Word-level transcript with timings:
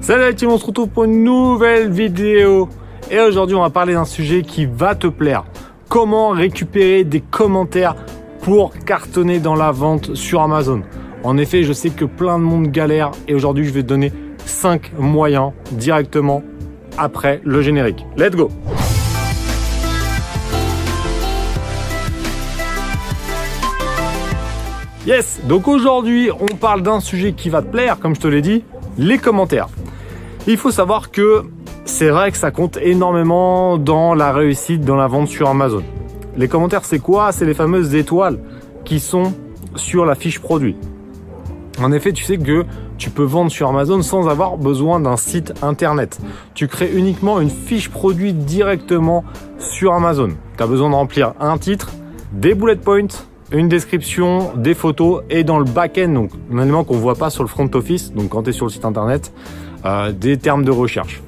Salut 0.00 0.22
la 0.22 0.32
team, 0.32 0.50
on 0.50 0.58
se 0.58 0.66
retrouve 0.66 0.88
pour 0.88 1.04
une 1.04 1.24
nouvelle 1.24 1.90
vidéo. 1.90 2.68
Et 3.10 3.18
aujourd'hui, 3.20 3.56
on 3.56 3.60
va 3.60 3.70
parler 3.70 3.94
d'un 3.94 4.04
sujet 4.04 4.42
qui 4.42 4.66
va 4.66 4.94
te 4.94 5.06
plaire. 5.06 5.44
Comment 5.88 6.30
récupérer 6.30 7.04
des 7.04 7.20
commentaires 7.20 7.96
pour 8.42 8.72
cartonner 8.72 9.38
dans 9.38 9.54
la 9.54 9.70
vente 9.70 10.14
sur 10.14 10.40
Amazon. 10.40 10.82
En 11.24 11.36
effet, 11.36 11.62
je 11.62 11.72
sais 11.72 11.90
que 11.90 12.04
plein 12.04 12.38
de 12.38 12.44
monde 12.44 12.68
galère 12.68 13.10
et 13.28 13.34
aujourd'hui, 13.34 13.64
je 13.64 13.70
vais 13.70 13.82
te 13.82 13.88
donner 13.88 14.12
5 14.46 14.92
moyens 14.98 15.52
directement 15.72 16.42
après 16.96 17.40
le 17.44 17.60
générique. 17.60 18.06
Let's 18.16 18.36
go 18.36 18.50
Yes, 25.06 25.40
donc 25.44 25.66
aujourd'hui 25.66 26.30
on 26.30 26.54
parle 26.56 26.82
d'un 26.82 27.00
sujet 27.00 27.32
qui 27.32 27.48
va 27.48 27.62
te 27.62 27.68
plaire, 27.68 27.98
comme 27.98 28.14
je 28.14 28.20
te 28.20 28.28
l'ai 28.28 28.42
dit, 28.42 28.64
les 28.98 29.18
commentaires. 29.18 29.68
Il 30.46 30.56
faut 30.56 30.70
savoir 30.70 31.10
que 31.10 31.44
c'est 31.84 32.10
vrai 32.10 32.30
que 32.30 32.36
ça 32.36 32.50
compte 32.50 32.78
énormément 32.78 33.78
dans 33.78 34.14
la 34.14 34.32
réussite 34.32 34.84
dans 34.84 34.96
la 34.96 35.06
vente 35.06 35.28
sur 35.28 35.48
Amazon. 35.48 35.82
Les 36.36 36.48
commentaires 36.48 36.84
c'est 36.84 36.98
quoi? 36.98 37.32
C'est 37.32 37.44
les 37.44 37.54
fameuses 37.54 37.94
étoiles 37.94 38.38
qui 38.84 39.00
sont 39.00 39.32
sur 39.76 40.06
la 40.06 40.14
fiche 40.14 40.40
produit. 40.40 40.76
En 41.80 41.92
effet, 41.92 42.12
tu 42.12 42.24
sais 42.24 42.36
que 42.36 42.66
tu 42.98 43.08
peux 43.08 43.24
vendre 43.24 43.50
sur 43.50 43.68
Amazon 43.68 44.02
sans 44.02 44.28
avoir 44.28 44.58
besoin 44.58 45.00
d'un 45.00 45.16
site 45.16 45.54
internet. 45.62 46.18
Tu 46.54 46.68
crées 46.68 46.90
uniquement 46.92 47.40
une 47.40 47.48
fiche 47.48 47.88
produit 47.88 48.34
directement 48.34 49.24
sur 49.58 49.94
Amazon. 49.94 50.30
Tu 50.56 50.62
as 50.62 50.66
besoin 50.66 50.90
de 50.90 50.94
remplir 50.94 51.32
un 51.40 51.56
titre, 51.56 51.90
des 52.32 52.54
bullet 52.54 52.76
points, 52.76 53.06
une 53.52 53.68
description, 53.68 54.52
des 54.56 54.74
photos 54.74 55.22
et 55.28 55.44
dans 55.44 55.58
le 55.58 55.64
back-end, 55.64 56.08
donc 56.08 56.30
un 56.52 56.62
élément 56.62 56.84
qu'on 56.84 56.96
voit 56.96 57.16
pas 57.16 57.30
sur 57.30 57.42
le 57.42 57.48
front 57.48 57.68
office, 57.74 58.12
donc 58.12 58.30
quand 58.30 58.44
tu 58.44 58.50
es 58.50 58.52
sur 58.52 58.66
le 58.66 58.70
site 58.70 58.84
internet, 58.84 59.32
euh, 59.84 60.12
des 60.12 60.36
termes 60.36 60.64
de 60.64 60.70
recherche. 60.70 61.22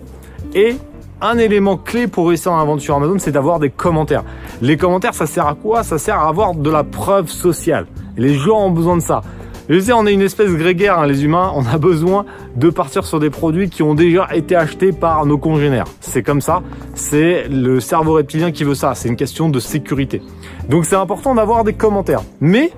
Et 0.54 0.76
un 1.20 1.38
élément 1.38 1.76
clé 1.76 2.06
pour 2.06 2.28
réussir 2.28 2.52
à 2.52 2.64
vendre 2.64 2.80
sur 2.80 2.94
Amazon, 2.96 3.16
c'est 3.18 3.32
d'avoir 3.32 3.58
des 3.58 3.70
commentaires. 3.70 4.24
Les 4.60 4.76
commentaires, 4.76 5.14
ça 5.14 5.26
sert 5.26 5.46
à 5.46 5.54
quoi? 5.54 5.82
Ça 5.84 5.98
sert 5.98 6.18
à 6.18 6.28
avoir 6.28 6.54
de 6.54 6.70
la 6.70 6.84
preuve 6.84 7.28
sociale. 7.28 7.86
Les 8.16 8.34
gens 8.34 8.66
ont 8.66 8.70
besoin 8.70 8.96
de 8.96 9.02
ça. 9.02 9.22
Je 9.68 9.78
sais, 9.78 9.92
on 9.92 10.06
est 10.06 10.12
une 10.12 10.22
espèce 10.22 10.50
grégaire, 10.50 10.98
hein, 10.98 11.06
les 11.06 11.24
humains. 11.24 11.52
On 11.54 11.64
a 11.66 11.78
besoin 11.78 12.24
de 12.56 12.68
partir 12.68 13.04
sur 13.04 13.20
des 13.20 13.30
produits 13.30 13.70
qui 13.70 13.84
ont 13.84 13.94
déjà 13.94 14.28
été 14.34 14.56
achetés 14.56 14.90
par 14.90 15.24
nos 15.24 15.38
congénères. 15.38 15.86
C'est 16.00 16.24
comme 16.24 16.40
ça. 16.40 16.62
C'est 16.94 17.46
le 17.48 17.78
cerveau 17.78 18.14
reptilien 18.14 18.50
qui 18.50 18.64
veut 18.64 18.74
ça. 18.74 18.94
C'est 18.96 19.08
une 19.08 19.16
question 19.16 19.48
de 19.48 19.60
sécurité. 19.60 20.20
Donc 20.68 20.84
c'est 20.84 20.96
important 20.96 21.34
d'avoir 21.36 21.62
des 21.62 21.74
commentaires. 21.74 22.22
Mais 22.40 22.72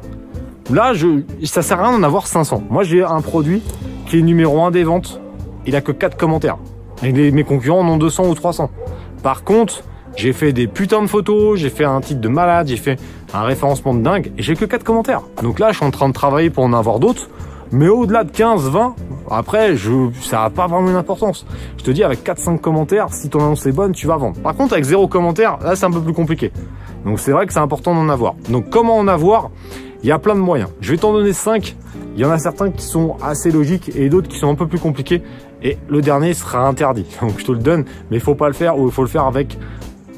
là, 0.71 0.93
je, 0.93 1.23
ça 1.45 1.63
sert 1.63 1.81
à 1.81 1.89
rien 1.89 1.99
d'en 1.99 2.05
avoir 2.05 2.27
500. 2.27 2.65
Moi, 2.69 2.85
j'ai 2.85 3.03
un 3.03 3.23
produit 3.23 3.63
qui 4.07 4.19
est 4.19 4.23
numéro 4.23 4.61
1 4.61 4.71
des 4.71 4.85
ventes. 4.85 5.21
Il 5.67 5.77
a 5.77 5.81
que 5.81 5.93
4 5.93 6.19
commentaires. 6.19 6.59
Et 7.03 7.13
mes 7.31 7.45
concurrents 7.45 7.81
en 7.81 7.89
ont 7.89 7.97
200 7.97 8.29
ou 8.29 8.35
300. 8.35 8.71
Par 9.23 9.43
contre, 9.43 9.85
j'ai 10.17 10.33
fait 10.33 10.53
des 10.53 10.67
putains 10.67 11.03
de 11.03 11.09
photos, 11.09 11.59
j'ai 11.59 11.71
fait 11.71 11.85
un 11.85 12.01
titre 12.01 12.21
de 12.21 12.29
malade, 12.29 12.69
j'ai 12.69 12.77
fait 12.77 13.01
un 13.35 13.43
référencement 13.43 13.95
de 13.95 14.03
dingue 14.03 14.33
et 14.39 14.43
j'ai 14.43 14.55
que 14.55 14.65
4 14.65 14.85
commentaires. 14.85 15.23
Donc 15.43 15.59
là, 15.59 15.73
je 15.73 15.77
suis 15.77 15.87
en 15.87 15.91
train 15.91 16.09
de 16.09 16.15
travailler 16.15 16.51
pour 16.51 16.65
en 16.65 16.73
avoir 16.73 17.01
d'autres. 17.01 17.29
Mais 17.73 17.89
au-delà 17.89 18.23
de 18.23 18.31
15, 18.31 18.69
20, 18.69 18.95
après, 19.31 19.75
je, 19.75 20.11
ça 20.21 20.43
n'a 20.43 20.51
pas 20.51 20.69
vraiment 20.69 20.91
une 20.91 20.97
importance. 20.97 21.45
Je 21.77 21.83
te 21.83 21.91
dis, 21.91 22.05
avec 22.05 22.25
4-5 22.25 22.61
commentaires, 22.61 23.09
si 23.11 23.29
ton 23.29 23.41
annonce 23.41 23.67
est 23.67 23.73
bonne, 23.73 23.93
tu 23.93 24.07
vas 24.07 24.17
vendre. 24.17 24.39
Par 24.41 24.55
contre, 24.55 24.75
avec 24.75 24.85
0 24.85 25.09
commentaires, 25.09 25.59
là, 25.61 25.75
c'est 25.75 25.85
un 25.85 25.91
peu 25.91 26.01
plus 26.01 26.13
compliqué. 26.13 26.53
Donc 27.05 27.19
c'est 27.19 27.33
vrai 27.33 27.47
que 27.47 27.53
c'est 27.53 27.59
important 27.59 27.95
d'en 27.95 28.09
avoir. 28.09 28.35
Donc 28.49 28.71
comment 28.71 28.97
en 28.97 29.09
avoir? 29.09 29.51
Il 30.03 30.09
y 30.09 30.13
a 30.13 30.19
plein 30.19 30.35
de 30.35 30.41
moyens. 30.41 30.71
Je 30.81 30.93
vais 30.93 30.98
t'en 30.98 31.13
donner 31.13 31.33
5. 31.33 31.77
Il 32.15 32.21
y 32.21 32.25
en 32.25 32.31
a 32.31 32.39
certains 32.39 32.71
qui 32.71 32.85
sont 32.85 33.17
assez 33.23 33.51
logiques 33.51 33.91
et 33.97 34.09
d'autres 34.09 34.29
qui 34.29 34.39
sont 34.39 34.51
un 34.51 34.55
peu 34.55 34.69
plus 34.69 34.79
compliqués. 34.79 35.23
Et 35.63 35.79
le 35.89 36.03
dernier 36.03 36.35
sera 36.35 36.69
interdit. 36.69 37.07
Donc 37.23 37.39
je 37.39 37.45
te 37.45 37.53
le 37.53 37.59
donne, 37.59 37.85
mais 38.11 38.19
il 38.19 38.21
faut 38.21 38.35
pas 38.35 38.48
le 38.48 38.55
faire 38.55 38.79
ou 38.79 38.87
il 38.87 38.93
faut 38.93 39.03
le 39.03 39.09
faire 39.09 39.25
avec 39.25 39.59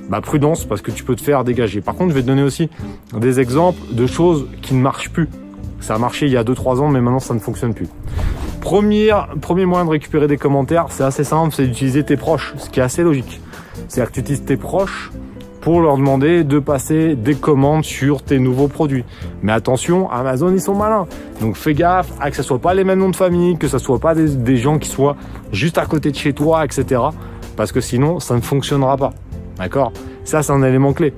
bah, 0.09 0.21
prudence 0.21 0.65
parce 0.65 0.81
que 0.81 0.91
tu 0.91 1.05
peux 1.05 1.17
te 1.17 1.23
faire 1.23 1.45
dégager. 1.45 1.81
Par 1.81 1.95
contre, 1.95 2.11
je 2.11 2.15
vais 2.15 2.23
te 2.23 2.27
donner 2.27 2.43
aussi 2.43 2.69
des 3.17 3.41
exemples 3.41 3.81
de 3.93 4.07
choses 4.07 4.47
qui 4.63 4.75
ne 4.75 4.81
marchent 4.81 5.11
plus. 5.11 5.29
Ça 5.81 5.95
a 5.95 5.99
marché 5.99 6.27
il 6.27 6.33
y 6.33 6.37
a 6.37 6.45
2-3 6.45 6.81
ans, 6.81 6.89
mais 6.89 7.01
maintenant 7.01 7.21
ça 7.21 7.35
ne 7.35 7.39
fonctionne 7.39 7.75
plus. 7.75 7.89
Premier, 8.61 9.13
premier 9.41 9.67
moyen 9.67 9.85
de 9.85 9.91
récupérer 9.91 10.27
des 10.27 10.39
commentaires, 10.39 10.87
c'est 10.91 11.05
assez 11.05 11.23
simple, 11.23 11.55
c'est 11.55 11.67
d'utiliser 11.67 12.03
tes 12.03 12.17
proches, 12.17 12.55
ce 12.59 12.69
qui 12.69 12.81
est 12.81 12.83
assez 12.83 13.03
logique. 13.03 13.41
C'est-à-dire 13.89 14.11
que 14.11 14.15
tu 14.15 14.21
utilises 14.21 14.45
tes 14.45 14.57
proches 14.57 15.13
pour 15.61 15.81
leur 15.81 15.97
demander 15.97 16.45
de 16.45 16.59
passer 16.59 17.17
des 17.17 17.35
commandes 17.35 17.85
sur 17.85 18.23
tes 18.23 18.39
nouveaux 18.39 18.69
produits. 18.69 19.05
Mais 19.43 19.53
attention, 19.53 20.11
Amazon, 20.11 20.53
ils 20.53 20.61
sont 20.61 20.75
malins. 20.75 21.07
Donc 21.41 21.57
fais 21.57 21.75
gaffe 21.75 22.13
à 22.21 22.31
que 22.31 22.37
ce 22.37 22.43
soit 22.43 22.61
pas 22.61 22.73
les 22.73 22.85
mêmes 22.85 23.01
noms 23.01 23.11
de 23.11 23.17
famille, 23.17 23.57
que 23.57 23.69
ce 23.69 23.79
soit 23.79 23.99
pas 23.99 24.15
des 24.15 24.57
gens 24.57 24.79
qui 24.79 24.89
soient 24.89 25.17
juste 25.53 25.77
à 25.79 25.87
côté 25.87 26.11
de 26.11 26.17
chez 26.17 26.33
toi, 26.33 26.65
etc. 26.65 27.03
Parce 27.57 27.73
que 27.73 27.81
sinon, 27.81 28.21
ça 28.21 28.37
ne 28.37 28.41
fonctionnera 28.41 28.97
pas. 28.97 29.13
D'accord? 29.59 29.93
Ça, 30.25 30.43
c'est 30.43 30.53
un 30.53 30.63
élément 30.63 30.93
clé. 30.93 31.15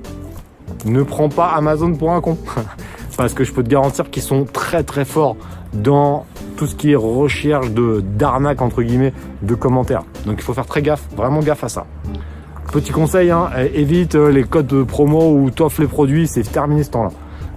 Ne 0.85 1.03
prends 1.03 1.29
pas 1.29 1.47
Amazon 1.47 1.93
pour 1.93 2.11
un 2.11 2.21
con. 2.21 2.37
Parce 3.17 3.33
que 3.33 3.43
je 3.43 3.51
peux 3.51 3.63
te 3.63 3.69
garantir 3.69 4.09
qu'ils 4.09 4.23
sont 4.23 4.45
très 4.45 4.83
très 4.83 5.03
forts 5.03 5.35
dans 5.73 6.25
tout 6.55 6.67
ce 6.67 6.75
qui 6.75 6.91
est 6.91 6.95
recherche 6.95 7.69
de 7.71 8.01
d'arnaque 8.01 8.61
entre 8.61 8.81
guillemets 8.81 9.13
de 9.41 9.55
commentaires. 9.55 10.03
Donc 10.25 10.35
il 10.37 10.43
faut 10.43 10.53
faire 10.53 10.65
très 10.65 10.81
gaffe, 10.81 11.03
vraiment 11.15 11.41
gaffe 11.41 11.63
à 11.63 11.69
ça. 11.69 11.85
Petit 12.71 12.91
conseil, 12.91 13.31
hein, 13.31 13.49
évite 13.73 14.15
euh, 14.15 14.31
les 14.31 14.43
codes 14.43 14.67
de 14.67 14.83
promo 14.83 15.33
ou 15.33 15.49
t'offres 15.49 15.81
les 15.81 15.87
produits, 15.87 16.27
c'est 16.27 16.43
terminé 16.43 16.83
ce 16.83 16.91
temps-là. 16.91 17.09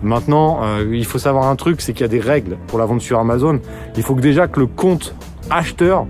Maintenant, 0.03 0.60
euh, 0.62 0.91
il 0.92 1.04
faut 1.04 1.19
savoir 1.19 1.47
un 1.47 1.54
truc, 1.54 1.81
c'est 1.81 1.92
qu'il 1.92 2.00
y 2.00 2.04
a 2.04 2.09
des 2.09 2.19
règles 2.19 2.56
pour 2.66 2.78
la 2.78 2.87
vente 2.87 3.03
sur 3.03 3.19
Amazon. 3.19 3.60
Il 3.97 4.03
faut 4.03 4.15
que 4.15 4.21
déjà 4.21 4.48
que 4.48 4.59
le 4.59 4.66
compte 4.66 5.15
acheteur 5.50 6.06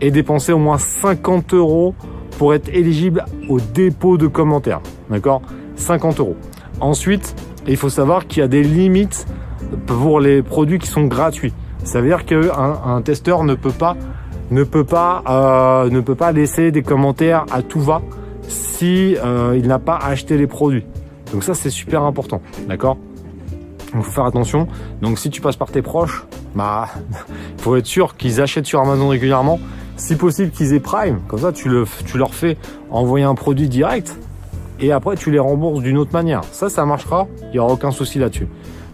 ait 0.00 0.10
dépensé 0.10 0.52
au 0.52 0.58
moins 0.58 0.78
50 0.78 1.54
euros 1.54 1.94
pour 2.38 2.54
être 2.54 2.68
éligible 2.68 3.24
au 3.48 3.60
dépôt 3.60 4.16
de 4.18 4.26
commentaires. 4.26 4.80
D'accord 5.10 5.42
50 5.76 6.20
euros. 6.20 6.36
Ensuite, 6.80 7.34
il 7.66 7.76
faut 7.76 7.88
savoir 7.88 8.26
qu'il 8.26 8.40
y 8.40 8.42
a 8.42 8.48
des 8.48 8.62
limites 8.62 9.26
pour 9.86 10.20
les 10.20 10.42
produits 10.42 10.78
qui 10.78 10.86
sont 10.86 11.04
gratuits. 11.04 11.52
Ça 11.84 12.00
veut 12.00 12.08
dire 12.08 12.24
qu'un 12.24 12.80
un 12.84 13.02
testeur 13.02 13.44
ne 13.44 13.54
peut 13.54 13.70
pas 13.70 13.96
ne 14.50 14.62
peut 14.62 14.84
pas 14.84 15.22
euh, 15.28 15.90
ne 15.90 16.00
peut 16.00 16.14
pas 16.14 16.32
laisser 16.32 16.70
des 16.70 16.82
commentaires 16.82 17.46
à 17.50 17.62
tout 17.62 17.80
va 17.80 18.02
si 18.48 19.16
euh, 19.16 19.58
il 19.58 19.66
n'a 19.66 19.78
pas 19.78 19.96
acheté 19.96 20.36
les 20.36 20.46
produits. 20.46 20.84
Donc 21.32 21.44
ça 21.44 21.54
c'est 21.54 21.70
super 21.70 22.02
important, 22.02 22.40
d'accord 22.68 22.96
Il 23.94 24.02
faut 24.02 24.10
faire 24.10 24.26
attention. 24.26 24.68
Donc 25.00 25.18
si 25.18 25.30
tu 25.30 25.40
passes 25.40 25.56
par 25.56 25.70
tes 25.70 25.82
proches, 25.82 26.24
bah 26.54 26.88
il 27.58 27.62
faut 27.62 27.76
être 27.76 27.86
sûr 27.86 28.16
qu'ils 28.16 28.40
achètent 28.40 28.66
sur 28.66 28.80
Amazon 28.80 29.08
régulièrement 29.08 29.58
si 29.96 30.16
possible 30.16 30.50
qu'ils 30.50 30.74
aient 30.74 30.80
Prime, 30.80 31.20
comme 31.28 31.40
ça 31.40 31.52
tu, 31.52 31.68
le, 31.68 31.84
tu 32.06 32.18
leur 32.18 32.34
fais 32.34 32.56
envoyer 32.90 33.24
un 33.24 33.34
produit 33.34 33.68
direct 33.68 34.16
et 34.80 34.92
après 34.92 35.16
tu 35.16 35.30
les 35.30 35.38
rembourses 35.38 35.82
d'une 35.82 35.98
autre 35.98 36.12
manière. 36.12 36.42
Ça, 36.52 36.68
ça 36.68 36.84
marchera, 36.84 37.26
il 37.42 37.50
n'y 37.52 37.58
aura 37.58 37.72
aucun 37.72 37.90
souci 37.90 38.18
là-dessus. 38.18 38.48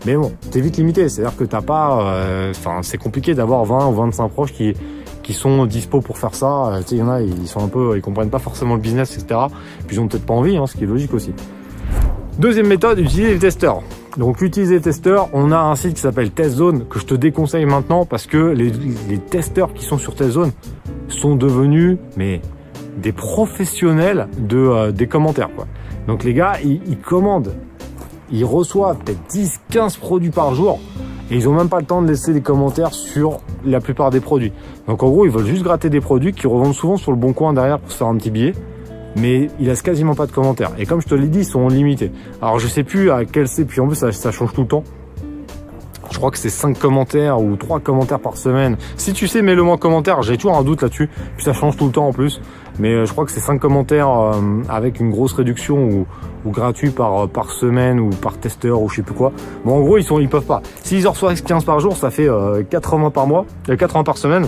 Mais 0.06 0.16
bon, 0.16 0.32
t'es 0.50 0.60
vite 0.60 0.76
limité, 0.78 1.08
c'est-à-dire 1.08 1.36
que 1.36 1.44
t'as 1.44 1.60
pas, 1.60 2.00
euh, 2.02 2.52
enfin 2.56 2.80
c'est 2.82 2.98
compliqué 2.98 3.34
d'avoir 3.34 3.64
20 3.64 3.88
ou 3.88 3.94
25 3.94 4.28
proches 4.28 4.52
qui 4.52 4.74
qui 5.22 5.34
sont 5.34 5.66
dispo 5.66 6.00
pour 6.00 6.18
faire 6.18 6.34
ça. 6.34 6.46
Euh, 6.46 6.78
tu 6.80 6.88
sais, 6.88 6.94
il 6.96 6.98
y 6.98 7.02
en 7.02 7.08
a, 7.08 7.20
ils 7.20 7.46
sont 7.46 7.62
un 7.62 7.68
peu, 7.68 7.96
ils 7.96 8.02
comprennent 8.02 8.30
pas 8.30 8.38
forcément 8.38 8.74
le 8.74 8.80
business, 8.80 9.16
etc. 9.16 9.40
Puis 9.86 9.96
ils 9.96 10.00
ont 10.00 10.08
peut-être 10.08 10.26
pas 10.26 10.34
envie, 10.34 10.56
hein, 10.56 10.66
ce 10.66 10.76
qui 10.76 10.84
est 10.84 10.86
logique 10.86 11.14
aussi. 11.14 11.32
Deuxième 12.38 12.66
méthode, 12.66 12.98
utiliser 12.98 13.34
les 13.34 13.38
testeurs. 13.38 13.82
Donc 14.16 14.40
utiliser 14.40 14.76
les 14.76 14.80
testeurs, 14.80 15.28
on 15.32 15.52
a 15.52 15.58
un 15.58 15.76
site 15.76 15.94
qui 15.94 16.00
s'appelle 16.00 16.30
TestZone 16.30 16.86
que 16.88 16.98
je 16.98 17.04
te 17.04 17.14
déconseille 17.14 17.66
maintenant 17.66 18.06
parce 18.06 18.26
que 18.26 18.38
les, 18.38 18.72
les 19.08 19.18
testeurs 19.18 19.72
qui 19.72 19.84
sont 19.84 19.98
sur 19.98 20.14
TestZone 20.14 20.50
sont 21.10 21.36
devenus 21.36 21.98
mais 22.16 22.40
des 22.96 23.12
professionnels 23.12 24.28
de 24.38 24.56
euh, 24.56 24.92
des 24.92 25.06
commentaires 25.06 25.50
quoi. 25.54 25.66
Donc 26.06 26.24
les 26.24 26.34
gars, 26.34 26.54
ils, 26.64 26.98
commandent, 26.98 27.54
ils 28.32 28.44
reçoivent 28.44 28.98
peut-être 28.98 29.20
10, 29.28 29.60
15 29.70 29.96
produits 29.98 30.30
par 30.30 30.54
jour 30.54 30.80
et 31.30 31.36
ils 31.36 31.48
ont 31.48 31.54
même 31.54 31.68
pas 31.68 31.78
le 31.78 31.86
temps 31.86 32.02
de 32.02 32.08
laisser 32.08 32.32
des 32.32 32.40
commentaires 32.40 32.92
sur 32.92 33.38
la 33.64 33.80
plupart 33.80 34.10
des 34.10 34.20
produits. 34.20 34.52
Donc 34.88 35.02
en 35.02 35.08
gros, 35.08 35.24
ils 35.24 35.30
veulent 35.30 35.46
juste 35.46 35.62
gratter 35.62 35.88
des 35.88 36.00
produits 36.00 36.32
qui 36.32 36.46
revendent 36.46 36.74
souvent 36.74 36.96
sur 36.96 37.12
le 37.12 37.16
bon 37.16 37.32
coin 37.32 37.52
derrière 37.52 37.78
pour 37.78 37.92
se 37.92 37.98
faire 37.98 38.08
un 38.08 38.16
petit 38.16 38.30
billet. 38.30 38.54
Mais 39.16 39.48
il 39.58 39.66
laisse 39.66 39.82
quasiment 39.82 40.14
pas 40.14 40.26
de 40.26 40.32
commentaires. 40.32 40.72
Et 40.78 40.86
comme 40.86 41.00
je 41.00 41.06
te 41.06 41.14
l'ai 41.14 41.28
dit, 41.28 41.40
ils 41.40 41.44
sont 41.44 41.68
limités. 41.68 42.10
Alors 42.42 42.58
je 42.58 42.66
sais 42.66 42.82
plus 42.84 43.10
à 43.10 43.24
quel 43.24 43.46
c'est, 43.46 43.64
puis 43.64 43.80
en 43.80 43.86
plus 43.86 43.96
ça, 43.96 44.10
ça 44.12 44.32
change 44.32 44.52
tout 44.52 44.62
le 44.62 44.68
temps. 44.68 44.84
Je 46.10 46.16
crois 46.16 46.30
que 46.30 46.38
c'est 46.38 46.50
5 46.50 46.78
commentaires 46.78 47.40
ou 47.40 47.56
3 47.56 47.80
commentaires 47.80 48.20
par 48.20 48.36
semaine. 48.36 48.76
Si 48.96 49.12
tu 49.12 49.28
sais, 49.28 49.42
mets-le 49.42 49.62
moi 49.62 49.74
en 49.74 49.78
commentaire. 49.78 50.22
J'ai 50.22 50.36
toujours 50.36 50.56
un 50.56 50.62
doute 50.62 50.82
là-dessus. 50.82 51.08
Puis 51.36 51.44
ça 51.44 51.52
change 51.52 51.76
tout 51.76 51.86
le 51.86 51.92
temps 51.92 52.08
en 52.08 52.12
plus. 52.12 52.40
Mais 52.78 52.92
euh, 52.92 53.06
je 53.06 53.12
crois 53.12 53.24
que 53.24 53.30
c'est 53.30 53.40
5 53.40 53.60
commentaires 53.60 54.10
euh, 54.10 54.32
avec 54.68 55.00
une 55.00 55.10
grosse 55.10 55.32
réduction 55.32 55.76
ou, 56.44 56.50
gratuit 56.50 56.90
par, 56.90 57.24
euh, 57.24 57.26
par 57.26 57.50
semaine 57.50 58.00
ou 58.00 58.10
par 58.10 58.38
testeur 58.38 58.80
ou 58.82 58.88
je 58.88 58.96
sais 58.96 59.02
plus 59.02 59.14
quoi. 59.14 59.32
Bon, 59.64 59.76
en 59.76 59.80
gros, 59.80 59.98
ils 59.98 60.04
sont, 60.04 60.18
ils 60.18 60.28
peuvent 60.28 60.44
pas. 60.44 60.62
S'ils 60.82 61.06
en 61.06 61.12
reçoivent 61.12 61.40
15 61.40 61.64
par 61.64 61.78
jour, 61.78 61.96
ça 61.96 62.10
fait 62.10 62.28
euh, 62.28 62.62
80 62.68 63.10
par 63.10 63.26
mois, 63.26 63.46
euh, 63.68 63.76
80 63.76 64.04
par 64.04 64.18
semaine. 64.18 64.46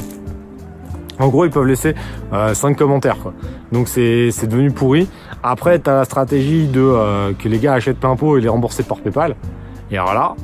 En 1.18 1.28
gros, 1.28 1.44
ils 1.44 1.50
peuvent 1.50 1.66
laisser 1.66 1.94
euh, 2.32 2.54
5 2.54 2.76
commentaires. 2.76 3.18
Donc 3.70 3.86
c'est 3.86 4.46
devenu 4.46 4.72
pourri. 4.72 5.08
Après, 5.42 5.78
tu 5.78 5.90
la 5.90 6.04
stratégie 6.04 6.66
de 6.66 7.32
que 7.34 7.48
les 7.48 7.58
gars 7.58 7.74
achètent 7.74 8.00
plein 8.00 8.16
pot 8.16 8.38
et 8.38 8.40
les 8.40 8.48
rembourser 8.48 8.82
par 8.82 8.98
PayPal. 8.98 9.36
Et 9.90 9.98
alors 9.98 10.36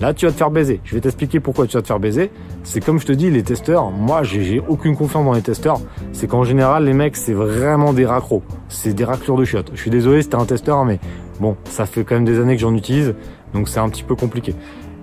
Là, 0.00 0.14
tu 0.14 0.26
vas 0.26 0.32
te 0.32 0.36
faire 0.36 0.50
baiser. 0.50 0.80
Je 0.84 0.94
vais 0.94 1.00
t'expliquer 1.00 1.40
pourquoi 1.40 1.66
tu 1.66 1.76
vas 1.76 1.82
te 1.82 1.88
faire 1.88 1.98
baiser. 1.98 2.30
C'est 2.62 2.84
comme 2.84 3.00
je 3.00 3.06
te 3.06 3.12
dis, 3.12 3.30
les 3.30 3.42
testeurs, 3.42 3.90
moi, 3.90 4.22
j'ai 4.22 4.62
aucune 4.68 4.94
confiance 4.94 5.24
dans 5.24 5.32
les 5.32 5.42
testeurs. 5.42 5.80
C'est 6.12 6.28
qu'en 6.28 6.44
général, 6.44 6.84
les 6.84 6.92
mecs, 6.92 7.16
c'est 7.16 7.32
vraiment 7.32 7.92
des 7.92 8.06
raccros. 8.06 8.42
C'est 8.68 8.94
des 8.94 9.04
raclures 9.04 9.36
de 9.36 9.44
chiottes. 9.44 9.72
Je 9.74 9.80
suis 9.80 9.90
désolé, 9.90 10.22
c'était 10.22 10.36
un 10.36 10.44
testeur, 10.44 10.84
mais 10.84 11.00
bon, 11.40 11.56
ça 11.64 11.84
fait 11.84 12.04
quand 12.04 12.14
même 12.14 12.24
des 12.24 12.38
années 12.38 12.54
que 12.54 12.62
j'en 12.62 12.74
utilise, 12.74 13.14
donc 13.54 13.68
c'est 13.68 13.80
un 13.80 13.88
petit 13.88 14.04
peu 14.04 14.14
compliqué. 14.14 14.54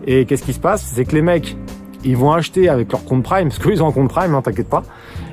Et 0.07 0.25
qu'est-ce 0.25 0.44
qui 0.44 0.53
se 0.53 0.59
passe? 0.59 0.83
C'est 0.83 1.03
que 1.03 1.13
les 1.13 1.21
mecs, 1.21 1.57
ils 2.06 2.15
vont 2.15 2.31
acheter 2.31 2.69
avec 2.69 2.92
leur 2.92 3.03
compte 3.03 3.24
Prime, 3.24 3.50
parce 3.50 3.59
qu'ils 3.59 3.83
ont 3.83 3.88
un 3.88 3.92
compte 3.92 4.09
Prime, 4.09 4.33
hein, 4.33 4.42
t'inquiète 4.42 4.69
pas. 4.69 4.83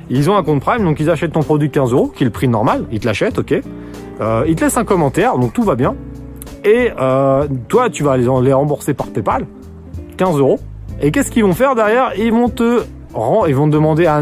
Ils 0.09 0.29
ont 0.29 0.35
un 0.35 0.43
compte 0.43 0.61
Prime, 0.61 0.83
donc 0.83 0.99
ils 0.99 1.09
achètent 1.09 1.33
ton 1.33 1.43
produit 1.43 1.69
15 1.69 1.93
euros, 1.93 2.07
qui 2.07 2.23
est 2.23 2.25
le 2.25 2.31
prix 2.31 2.49
normal, 2.49 2.85
ils 2.91 2.99
te 2.99 3.05
l'achètent, 3.05 3.39
ok. 3.39 3.53
Euh, 4.19 4.43
ils 4.47 4.55
te 4.55 4.65
laissent 4.65 4.77
un 4.77 4.83
commentaire, 4.83 5.37
donc 5.37 5.53
tout 5.53 5.63
va 5.63 5.75
bien. 5.75 5.95
Et 6.63 6.91
euh, 6.99 7.47
toi, 7.67 7.89
tu 7.89 8.03
vas 8.03 8.17
les, 8.17 8.27
rembourser 8.27 8.93
par 8.93 9.07
PayPal, 9.07 9.45
15 10.17 10.37
euros. 10.37 10.59
Et 11.01 11.11
qu'est-ce 11.11 11.31
qu'ils 11.31 11.43
vont 11.43 11.53
faire 11.53 11.75
derrière? 11.75 12.11
Ils 12.17 12.31
vont 12.31 12.49
te 12.49 12.83
ils 13.47 13.55
vont 13.55 13.67
demander 13.67 14.07
à, 14.07 14.17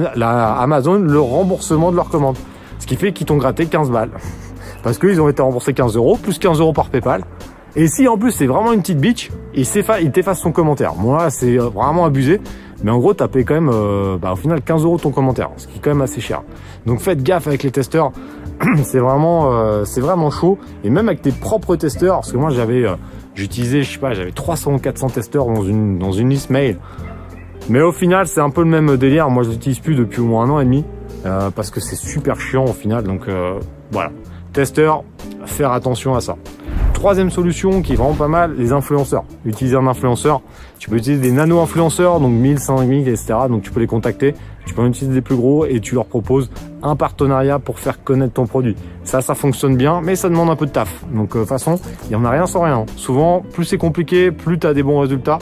Amazon 0.60 0.96
le 0.96 1.20
remboursement 1.20 1.92
de 1.92 1.96
leur 1.96 2.10
commande. 2.10 2.36
Ce 2.80 2.86
qui 2.86 2.96
fait 2.98 3.14
qu'ils 3.14 3.26
t'ont 3.26 3.38
gratté 3.38 3.66
15 3.66 3.90
balles. 3.90 4.12
Parce 4.84 4.98
qu'ils 4.98 5.22
ont 5.22 5.30
été 5.30 5.42
remboursés 5.42 5.74
15 5.74 5.96
euros, 5.96 6.18
plus 6.18 6.40
15 6.40 6.60
euros 6.60 6.74
par 6.74 6.90
PayPal. 6.90 7.24
Et 7.76 7.88
si 7.88 8.08
en 8.08 8.18
plus 8.18 8.32
c'est 8.32 8.48
vraiment 8.48 8.74
une 8.74 8.82
petite 8.82 9.00
bitch, 9.00 9.32
il 9.54 10.12
t'efface 10.12 10.40
son 10.40 10.52
commentaire. 10.52 10.96
Moi, 10.96 11.30
c'est 11.30 11.58
vraiment 11.58 12.06
abusé. 12.06 12.42
Mais 12.84 12.92
en 12.92 12.98
gros, 12.98 13.14
t'as 13.14 13.28
payé 13.28 13.46
quand 13.46 13.54
même, 13.54 13.70
euh, 13.72 14.18
bah, 14.18 14.34
au 14.34 14.36
final, 14.36 14.62
15 14.62 14.84
euros 14.84 14.98
ton 14.98 15.12
commentaire, 15.12 15.50
ce 15.58 15.68
qui 15.68 15.78
est 15.78 15.82
quand 15.82 15.92
même 15.92 16.02
assez 16.02 16.22
cher. 16.22 16.42
Donc 16.86 17.00
faites 17.00 17.22
gaffe 17.22 17.48
avec 17.48 17.64
les 17.64 17.72
testeurs. 17.72 18.12
c'est 18.84 19.00
vraiment, 19.00 19.54
euh, 19.54 19.86
c'est 19.86 20.02
vraiment 20.02 20.30
chaud. 20.32 20.58
Et 20.84 20.90
même 20.90 21.08
avec 21.08 21.22
tes 21.22 21.32
propres 21.32 21.76
testeurs, 21.76 22.16
parce 22.16 22.32
que 22.32 22.38
moi 22.38 22.50
j'avais, 22.50 22.86
euh, 22.86 22.96
j'utilisais, 23.36 23.84
je 23.84 23.94
sais 23.94 24.00
pas, 24.00 24.14
j'avais 24.14 24.32
300 24.32 24.74
ou 24.74 24.80
400 24.80 25.10
testeurs 25.10 25.46
dans 25.46 25.64
une, 25.64 26.00
dans 26.00 26.12
une 26.12 26.30
liste 26.30 26.50
mail. 26.50 26.78
Mais 27.70 27.82
au 27.82 27.92
final, 27.92 28.28
c'est 28.28 28.42
un 28.42 28.50
peu 28.50 28.62
le 28.62 28.70
même 28.70 28.98
délire. 28.98 29.30
Moi, 29.30 29.44
je 29.44 29.50
l'utilise 29.50 29.80
plus 29.80 29.96
depuis 29.96 30.20
au 30.20 30.26
moins 30.26 30.46
un 30.46 30.50
an 30.50 30.60
et 30.60 30.66
demi 30.66 30.84
parce 31.56 31.70
que 31.70 31.80
c'est 31.80 31.96
super 31.96 32.40
chiant 32.40 32.66
au 32.66 32.74
final. 32.74 33.04
Donc 33.04 33.28
voilà, 33.92 34.12
testeur, 34.52 35.04
faire 35.46 35.72
attention 35.72 36.16
à 36.16 36.22
ça. 36.22 36.38
Troisième 37.02 37.32
solution 37.32 37.82
qui 37.82 37.94
est 37.94 37.96
vraiment 37.96 38.14
pas 38.14 38.28
mal, 38.28 38.54
les 38.60 38.74
influenceurs. 38.74 39.24
Utiliser 39.44 39.76
un 39.76 39.88
influenceur. 39.88 40.44
Tu 40.78 40.88
peux 40.88 40.98
utiliser 40.98 41.20
des 41.20 41.32
nano-influenceurs, 41.32 42.20
donc 42.20 42.32
1000, 42.32 42.60
5000, 42.60 43.08
etc. 43.08 43.34
Donc 43.50 43.64
tu 43.64 43.72
peux 43.72 43.80
les 43.80 43.88
contacter. 43.88 44.36
Tu 44.68 44.76
peux 44.76 44.84
en 44.84 44.86
utiliser 44.86 45.16
des 45.16 45.22
plus 45.22 45.36
gros 45.36 45.66
et 45.66 45.80
tu 45.80 45.96
leur 45.96 46.06
proposes 46.06 46.52
un 46.84 46.96
partenariat 46.96 47.58
pour 47.58 47.80
faire 47.80 48.04
connaître 48.04 48.34
ton 48.34 48.46
produit. 48.46 48.76
Ça, 49.04 49.22
ça 49.22 49.34
fonctionne 49.34 49.78
bien, 49.78 50.00
mais 50.04 50.16
ça 50.16 50.30
demande 50.30 50.52
un 50.52 50.56
peu 50.56 50.68
de 50.68 50.72
taf. 50.72 51.04
Donc 51.12 51.34
de 51.34 51.40
toute 51.40 51.50
façon, 51.50 51.80
il 52.04 52.10
n'y 52.10 52.16
en 52.16 52.24
a 52.24 52.30
rien 52.30 52.46
sans 52.46 52.62
rien. 52.62 52.86
Souvent, 52.98 53.44
plus 53.52 53.66
c'est 53.66 53.80
compliqué, 53.80 54.30
plus 54.30 54.60
tu 54.60 54.68
as 54.68 54.76
des 54.76 54.84
bons 54.84 55.00
résultats. 55.00 55.40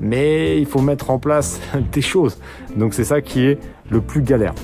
Mais 0.00 0.58
il 0.58 0.66
faut 0.66 0.80
mettre 0.80 1.10
en 1.10 1.18
place 1.18 1.60
des 1.92 2.00
choses. 2.00 2.38
Donc 2.74 2.94
c'est 2.94 3.04
ça 3.04 3.20
qui 3.20 3.44
est 3.44 3.58
le 3.90 4.00
plus 4.00 4.22
galère. 4.22 4.54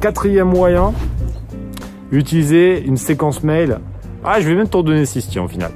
Quatrième 0.00 0.48
moyen, 0.48 0.94
utiliser 2.10 2.82
une 2.82 2.96
séquence 2.96 3.42
mail 3.42 3.80
ah, 4.24 4.40
je 4.40 4.48
vais 4.48 4.54
même 4.54 4.68
te 4.68 4.76
redonner 4.76 5.04
6 5.04 5.28
tiens 5.28 5.42
au 5.42 5.48
final. 5.48 5.70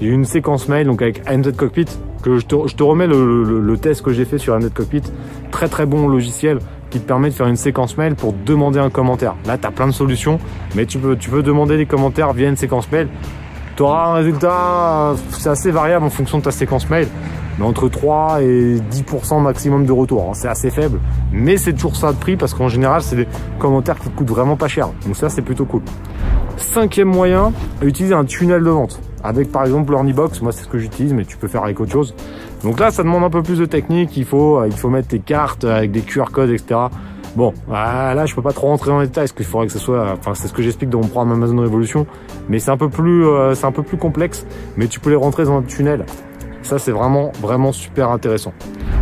J'ai 0.00 0.06
une 0.06 0.24
séquence 0.24 0.68
mail 0.68 0.86
donc 0.86 1.02
avec 1.02 1.22
AMZ 1.26 1.52
Cockpit 1.56 1.86
que 2.22 2.38
je 2.38 2.46
te, 2.46 2.82
remets 2.82 3.08
le, 3.08 3.76
test 3.76 4.02
que 4.02 4.12
j'ai 4.12 4.24
fait 4.24 4.38
sur 4.38 4.54
AMZ 4.54 4.70
Cockpit. 4.72 5.02
Très 5.50 5.68
très 5.68 5.86
bon 5.86 6.06
logiciel 6.06 6.58
qui 6.90 7.00
te 7.00 7.06
permet 7.06 7.28
de 7.28 7.34
faire 7.34 7.48
une 7.48 7.56
séquence 7.56 7.96
mail 7.96 8.14
pour 8.14 8.32
demander 8.46 8.78
un 8.78 8.90
commentaire. 8.90 9.34
Là, 9.46 9.58
tu 9.58 9.66
as 9.66 9.70
plein 9.72 9.88
de 9.88 9.92
solutions, 9.92 10.38
mais 10.74 10.86
tu 10.86 10.98
peux, 10.98 11.16
tu 11.16 11.28
peux 11.28 11.42
demander 11.42 11.76
des 11.76 11.86
commentaires 11.86 12.32
via 12.32 12.48
une 12.48 12.56
séquence 12.56 12.90
mail. 12.90 13.08
Tu 13.76 13.82
auras 13.82 14.10
un 14.10 14.14
résultat, 14.14 15.14
c'est 15.30 15.50
assez 15.50 15.70
variable 15.70 16.04
en 16.04 16.10
fonction 16.10 16.38
de 16.38 16.44
ta 16.44 16.50
séquence 16.50 16.88
mail, 16.88 17.08
mais 17.58 17.64
entre 17.64 17.88
3 17.88 18.42
et 18.42 18.76
10% 18.76 19.42
maximum 19.42 19.84
de 19.86 19.92
retour. 19.92 20.28
Hein. 20.28 20.34
C'est 20.34 20.48
assez 20.48 20.70
faible, 20.70 20.98
mais 21.32 21.56
c'est 21.56 21.72
toujours 21.74 21.96
ça 21.96 22.12
de 22.12 22.18
prix 22.18 22.36
parce 22.36 22.54
qu'en 22.54 22.68
général, 22.68 23.02
c'est 23.02 23.16
des 23.16 23.28
commentaires 23.58 23.98
qui 23.98 24.08
coûtent 24.10 24.30
vraiment 24.30 24.56
pas 24.56 24.68
cher. 24.68 24.88
Donc 25.04 25.16
ça, 25.16 25.28
c'est 25.28 25.42
plutôt 25.42 25.64
cool. 25.64 25.82
Cinquième 26.58 27.08
moyen, 27.08 27.52
utiliser 27.82 28.14
un 28.14 28.24
tunnel 28.24 28.62
de 28.62 28.70
vente. 28.70 29.00
Avec 29.24 29.50
par 29.50 29.64
exemple 29.64 29.92
l'Ornibox, 29.92 30.42
moi 30.42 30.52
c'est 30.52 30.64
ce 30.64 30.68
que 30.68 30.78
j'utilise, 30.78 31.12
mais 31.12 31.24
tu 31.24 31.36
peux 31.36 31.48
faire 31.48 31.64
avec 31.64 31.80
autre 31.80 31.92
chose. 31.92 32.14
Donc 32.62 32.80
là, 32.80 32.90
ça 32.90 33.02
demande 33.02 33.24
un 33.24 33.30
peu 33.30 33.42
plus 33.42 33.58
de 33.58 33.64
technique. 33.64 34.16
Il 34.16 34.24
faut, 34.24 34.64
il 34.64 34.72
faut 34.72 34.90
mettre 34.90 35.08
tes 35.08 35.20
cartes 35.20 35.64
avec 35.64 35.92
des 35.92 36.00
QR 36.00 36.26
codes, 36.32 36.50
etc. 36.50 36.80
Bon, 37.36 37.52
bah, 37.68 38.14
là, 38.14 38.26
je 38.26 38.34
peux 38.34 38.42
pas 38.42 38.52
trop 38.52 38.66
rentrer 38.66 38.90
dans 38.90 39.00
les 39.00 39.06
détails, 39.06 39.24
parce 39.24 39.32
qu'il 39.32 39.44
faudrait 39.44 39.66
que 39.66 39.72
ce 39.72 39.78
soit, 39.78 40.12
enfin, 40.12 40.34
c'est 40.34 40.48
ce 40.48 40.52
que 40.52 40.62
j'explique 40.62 40.90
dans 40.90 41.00
mon 41.00 41.06
programme 41.06 41.32
Amazon 41.32 41.58
Révolution, 41.60 42.06
mais 42.48 42.58
c'est 42.58 42.70
un 42.70 42.76
peu 42.76 42.88
plus, 42.88 43.26
euh, 43.26 43.54
c'est 43.54 43.66
un 43.66 43.72
peu 43.72 43.82
plus 43.82 43.96
complexe, 43.96 44.44
mais 44.76 44.88
tu 44.88 44.98
peux 44.98 45.10
les 45.10 45.16
rentrer 45.16 45.44
dans 45.44 45.56
un 45.56 45.62
tunnel. 45.62 46.04
Ça, 46.62 46.78
c'est 46.78 46.90
vraiment, 46.90 47.30
vraiment 47.40 47.70
super 47.70 48.10
intéressant. 48.10 48.52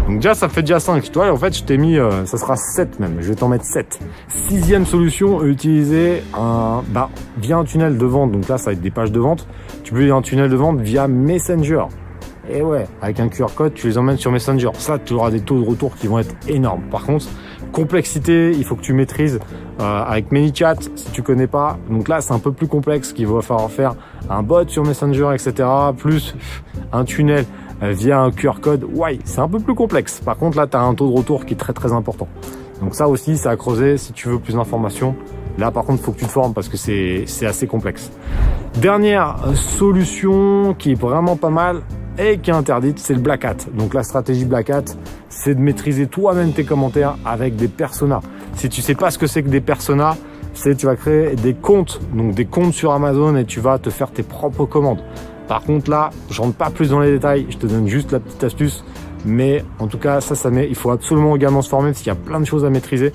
Donc 0.06 0.18
déjà, 0.18 0.34
ça 0.34 0.48
fait 0.48 0.62
déjà 0.62 0.78
5. 0.78 1.10
Toi, 1.10 1.32
en 1.32 1.36
fait, 1.36 1.56
je 1.56 1.64
t'ai 1.64 1.78
mis, 1.78 1.98
euh, 1.98 2.24
ça 2.26 2.36
sera 2.36 2.56
7 2.56 3.00
même. 3.00 3.16
Je 3.20 3.28
vais 3.28 3.34
t'en 3.34 3.48
mettre 3.48 3.64
7. 3.64 3.98
Sixième 4.28 4.86
solution, 4.86 5.44
utiliser 5.44 6.22
un, 6.32 6.82
bah, 6.88 7.10
via 7.38 7.56
un 7.58 7.64
tunnel 7.64 7.98
de 7.98 8.06
vente. 8.06 8.30
Donc 8.30 8.46
là, 8.48 8.56
ça 8.56 8.66
va 8.66 8.72
être 8.72 8.80
des 8.80 8.92
pages 8.92 9.10
de 9.10 9.18
vente. 9.18 9.48
Tu 9.82 9.92
peux 9.92 9.98
utiliser 9.98 10.14
un 10.14 10.22
tunnel 10.22 10.48
de 10.48 10.56
vente 10.56 10.80
via 10.80 11.08
Messenger. 11.08 11.86
Et 12.48 12.62
ouais, 12.62 12.86
avec 13.02 13.18
un 13.18 13.28
QR 13.28 13.46
code, 13.56 13.74
tu 13.74 13.88
les 13.88 13.98
emmènes 13.98 14.18
sur 14.18 14.30
Messenger. 14.30 14.70
Ça, 14.74 14.98
tu 14.98 15.14
auras 15.14 15.32
des 15.32 15.40
taux 15.40 15.60
de 15.60 15.66
retour 15.66 15.96
qui 15.96 16.06
vont 16.06 16.20
être 16.20 16.34
énormes. 16.46 16.82
Par 16.92 17.04
contre, 17.04 17.26
complexité, 17.72 18.52
il 18.52 18.64
faut 18.64 18.76
que 18.76 18.82
tu 18.82 18.92
maîtrises 18.92 19.40
euh, 19.80 20.02
avec 20.04 20.30
ManyChat 20.30 20.76
si 20.94 21.10
tu 21.10 21.22
connais 21.22 21.48
pas. 21.48 21.78
Donc 21.90 22.06
là, 22.06 22.20
c'est 22.20 22.32
un 22.32 22.38
peu 22.38 22.52
plus 22.52 22.68
complexe 22.68 23.12
qu'il 23.12 23.26
va 23.26 23.42
falloir 23.42 23.70
faire 23.70 23.96
un 24.30 24.44
bot 24.44 24.68
sur 24.68 24.84
Messenger, 24.84 25.30
etc. 25.34 25.68
Plus 25.96 26.36
un 26.92 27.04
tunnel 27.04 27.44
euh, 27.44 27.65
via 27.80 28.20
un 28.20 28.30
QR 28.30 28.60
code. 28.60 28.84
Ouais, 28.94 29.18
c'est 29.24 29.40
un 29.40 29.48
peu 29.48 29.60
plus 29.60 29.74
complexe. 29.74 30.20
Par 30.24 30.36
contre, 30.36 30.56
là, 30.56 30.66
tu 30.66 30.76
as 30.76 30.80
un 30.80 30.94
taux 30.94 31.08
de 31.10 31.16
retour 31.16 31.44
qui 31.44 31.54
est 31.54 31.58
très 31.58 31.72
très 31.72 31.92
important. 31.92 32.28
Donc 32.80 32.94
ça 32.94 33.08
aussi, 33.08 33.36
c'est 33.36 33.48
à 33.48 33.56
creuser 33.56 33.96
si 33.96 34.12
tu 34.12 34.28
veux 34.28 34.38
plus 34.38 34.54
d'informations. 34.54 35.14
Là, 35.58 35.70
par 35.70 35.84
contre, 35.84 36.02
faut 36.02 36.12
que 36.12 36.18
tu 36.18 36.26
te 36.26 36.30
formes 36.30 36.52
parce 36.52 36.68
que 36.68 36.76
c'est 36.76 37.46
assez 37.46 37.66
complexe. 37.66 38.10
Dernière 38.80 39.36
solution 39.54 40.74
qui 40.74 40.92
est 40.92 41.00
vraiment 41.00 41.36
pas 41.36 41.48
mal 41.48 41.80
et 42.18 42.38
qui 42.38 42.50
est 42.50 42.54
interdite, 42.54 42.98
c'est 42.98 43.14
le 43.14 43.20
Black 43.20 43.44
Hat. 43.44 43.56
Donc 43.74 43.94
la 43.94 44.02
stratégie 44.02 44.44
Black 44.44 44.68
Hat, 44.68 44.84
c'est 45.30 45.54
de 45.54 45.60
maîtriser 45.60 46.06
toi-même 46.06 46.52
tes 46.52 46.64
commentaires 46.64 47.16
avec 47.24 47.56
des 47.56 47.68
personas. 47.68 48.20
Si 48.54 48.68
tu 48.68 48.82
sais 48.82 48.94
pas 48.94 49.10
ce 49.10 49.18
que 49.18 49.26
c'est 49.26 49.42
que 49.42 49.48
des 49.48 49.62
personas, 49.62 50.16
c'est 50.52 50.74
tu 50.76 50.86
vas 50.86 50.96
créer 50.96 51.36
des 51.36 51.54
comptes, 51.54 52.00
donc 52.14 52.34
des 52.34 52.46
comptes 52.46 52.72
sur 52.72 52.92
Amazon 52.92 53.36
et 53.36 53.44
tu 53.44 53.60
vas 53.60 53.78
te 53.78 53.90
faire 53.90 54.10
tes 54.10 54.22
propres 54.22 54.66
commandes. 54.66 55.02
Par 55.48 55.62
contre 55.62 55.90
là, 55.90 56.10
je 56.30 56.40
rentre 56.40 56.56
pas 56.56 56.70
plus 56.70 56.90
dans 56.90 57.00
les 57.00 57.12
détails, 57.12 57.46
je 57.50 57.56
te 57.56 57.66
donne 57.66 57.86
juste 57.86 58.12
la 58.12 58.20
petite 58.20 58.42
astuce. 58.44 58.84
Mais 59.24 59.64
en 59.78 59.88
tout 59.88 59.98
cas, 59.98 60.20
ça, 60.20 60.34
ça 60.34 60.50
met, 60.50 60.68
il 60.68 60.74
faut 60.74 60.90
absolument 60.90 61.34
également 61.34 61.62
se 61.62 61.68
former 61.68 61.90
parce 61.90 61.98
qu'il 61.98 62.08
y 62.08 62.16
a 62.16 62.18
plein 62.18 62.40
de 62.40 62.44
choses 62.44 62.64
à 62.64 62.70
maîtriser. 62.70 63.12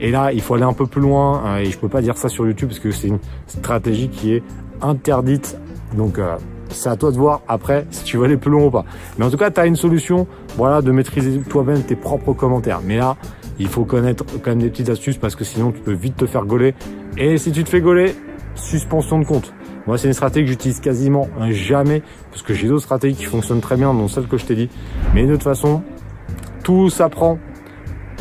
Et 0.00 0.10
là, 0.10 0.32
il 0.32 0.42
faut 0.42 0.54
aller 0.54 0.64
un 0.64 0.72
peu 0.72 0.86
plus 0.86 1.00
loin. 1.00 1.42
Hein, 1.44 1.58
et 1.58 1.66
je 1.66 1.78
peux 1.78 1.88
pas 1.88 2.02
dire 2.02 2.16
ça 2.16 2.28
sur 2.28 2.46
YouTube 2.46 2.68
parce 2.68 2.80
que 2.80 2.90
c'est 2.90 3.08
une 3.08 3.18
stratégie 3.46 4.08
qui 4.08 4.34
est 4.34 4.42
interdite. 4.82 5.56
Donc, 5.96 6.18
euh, 6.18 6.36
c'est 6.68 6.88
à 6.88 6.96
toi 6.96 7.10
de 7.10 7.16
voir 7.16 7.40
après 7.48 7.86
si 7.90 8.04
tu 8.04 8.18
veux 8.18 8.24
aller 8.24 8.36
plus 8.36 8.50
loin 8.50 8.64
ou 8.64 8.70
pas. 8.70 8.84
Mais 9.18 9.24
en 9.24 9.30
tout 9.30 9.36
cas, 9.36 9.50
tu 9.50 9.60
as 9.60 9.66
une 9.66 9.76
solution, 9.76 10.26
voilà, 10.56 10.82
de 10.82 10.90
maîtriser 10.90 11.38
toi-même 11.40 11.82
tes 11.82 11.96
propres 11.96 12.32
commentaires. 12.32 12.80
Mais 12.84 12.96
là, 12.96 13.16
il 13.58 13.68
faut 13.68 13.84
connaître 13.84 14.24
quand 14.42 14.50
même 14.50 14.60
des 14.60 14.70
petites 14.70 14.90
astuces 14.90 15.16
parce 15.16 15.36
que 15.36 15.44
sinon, 15.44 15.72
tu 15.72 15.80
peux 15.80 15.92
vite 15.92 16.16
te 16.16 16.26
faire 16.26 16.44
gauler. 16.44 16.74
Et 17.16 17.38
si 17.38 17.52
tu 17.52 17.64
te 17.64 17.70
fais 17.70 17.80
gauler, 17.80 18.14
suspension 18.54 19.18
de 19.18 19.24
compte. 19.24 19.54
Moi, 19.86 19.98
c'est 19.98 20.08
une 20.08 20.14
stratégie 20.14 20.44
que 20.44 20.50
j'utilise 20.50 20.80
quasiment 20.80 21.28
jamais 21.50 22.02
parce 22.30 22.42
que 22.42 22.54
j'ai 22.54 22.68
d'autres 22.68 22.84
stratégies 22.84 23.16
qui 23.16 23.24
fonctionnent 23.24 23.60
très 23.60 23.76
bien, 23.76 23.92
dont 23.92 24.08
celle 24.08 24.26
que 24.26 24.38
je 24.38 24.46
t'ai 24.46 24.54
dit. 24.54 24.70
Mais 25.14 25.26
de 25.26 25.32
toute 25.32 25.42
façon, 25.42 25.82
tout 26.62 26.88
s'apprend. 26.88 27.38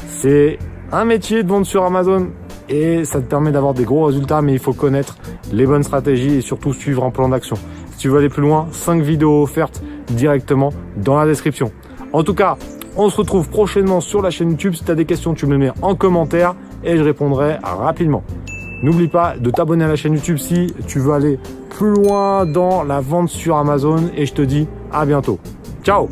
C'est 0.07 0.59
un 0.91 1.05
métier 1.05 1.43
de 1.43 1.49
vendre 1.49 1.65
sur 1.65 1.83
Amazon 1.83 2.29
et 2.69 3.05
ça 3.05 3.21
te 3.21 3.25
permet 3.25 3.51
d'avoir 3.51 3.73
des 3.73 3.83
gros 3.83 4.05
résultats, 4.05 4.41
mais 4.41 4.53
il 4.53 4.59
faut 4.59 4.73
connaître 4.73 5.17
les 5.51 5.65
bonnes 5.65 5.83
stratégies 5.83 6.35
et 6.35 6.41
surtout 6.41 6.73
suivre 6.73 7.03
un 7.03 7.11
plan 7.11 7.29
d'action. 7.29 7.55
Si 7.91 7.97
tu 7.97 8.09
veux 8.09 8.19
aller 8.19 8.29
plus 8.29 8.41
loin, 8.41 8.67
5 8.71 9.01
vidéos 9.01 9.43
offertes 9.43 9.81
directement 10.07 10.71
dans 10.97 11.15
la 11.15 11.25
description. 11.25 11.71
En 12.11 12.23
tout 12.23 12.33
cas, 12.33 12.57
on 12.95 13.09
se 13.09 13.17
retrouve 13.17 13.49
prochainement 13.49 14.01
sur 14.01 14.21
la 14.21 14.29
chaîne 14.29 14.51
YouTube. 14.51 14.75
Si 14.75 14.83
tu 14.83 14.91
as 14.91 14.95
des 14.95 15.05
questions, 15.05 15.33
tu 15.33 15.45
me 15.45 15.53
les 15.53 15.57
mets 15.57 15.71
en 15.81 15.95
commentaire 15.95 16.55
et 16.83 16.97
je 16.97 17.01
répondrai 17.01 17.57
rapidement. 17.63 18.23
N'oublie 18.83 19.07
pas 19.07 19.35
de 19.37 19.49
t'abonner 19.49 19.85
à 19.85 19.87
la 19.87 19.95
chaîne 19.95 20.13
YouTube 20.13 20.37
si 20.37 20.67
tu 20.87 20.99
veux 20.99 21.13
aller 21.13 21.39
plus 21.69 21.93
loin 21.93 22.45
dans 22.45 22.83
la 22.83 22.99
vente 22.99 23.29
sur 23.29 23.55
Amazon 23.55 24.11
et 24.15 24.25
je 24.25 24.33
te 24.33 24.41
dis 24.41 24.67
à 24.91 25.05
bientôt. 25.05 25.39
Ciao 25.83 26.09